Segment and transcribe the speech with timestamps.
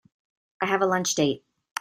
[0.61, 1.43] I have a lunch date.